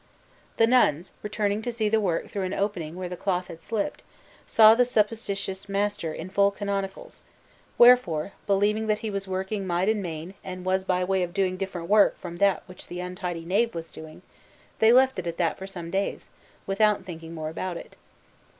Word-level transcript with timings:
The 0.57 0.65
nuns, 0.65 1.13
returning 1.21 1.61
to 1.61 1.71
see 1.71 1.87
the 1.87 2.01
work 2.01 2.27
through 2.27 2.41
an 2.45 2.55
opening 2.55 2.95
where 2.95 3.07
the 3.07 3.15
cloth 3.15 3.49
had 3.49 3.61
slipped, 3.61 4.01
saw 4.47 4.73
the 4.73 4.83
supposititious 4.83 5.69
master 5.69 6.11
in 6.11 6.31
full 6.31 6.49
canonicals; 6.51 7.21
wherefore, 7.77 8.31
believing 8.47 8.87
that 8.87 8.97
he 9.05 9.11
was 9.11 9.27
working 9.27 9.67
might 9.67 9.89
and 9.89 10.01
main 10.01 10.33
and 10.43 10.65
was 10.65 10.85
by 10.85 11.03
way 11.03 11.21
of 11.21 11.35
doing 11.35 11.55
different 11.55 11.87
work 11.87 12.17
from 12.17 12.37
that 12.37 12.63
which 12.65 12.87
the 12.87 12.99
untidy 12.99 13.45
knave 13.45 13.75
was 13.75 13.91
doing, 13.91 14.23
they 14.79 14.91
left 14.91 15.19
it 15.19 15.27
at 15.27 15.37
that 15.37 15.59
for 15.59 15.67
some 15.67 15.91
days, 15.91 16.29
without 16.65 17.05
thinking 17.05 17.35
more 17.35 17.49
about 17.49 17.77
it. 17.77 17.95